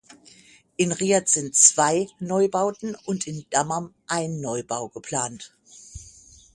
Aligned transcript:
In 0.77 0.91
Riad 0.93 1.29
sind 1.29 1.53
zwei 1.53 2.07
Neubauten 2.17 2.95
und 3.05 3.27
in 3.27 3.45
Dammam 3.51 3.93
ein 4.07 4.41
Neubau 4.41 4.89
geplant. 4.89 5.55